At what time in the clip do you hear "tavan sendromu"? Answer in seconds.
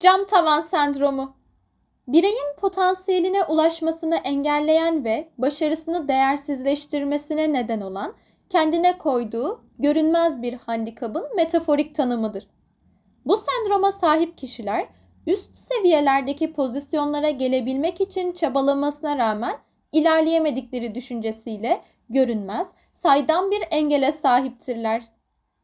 0.26-1.36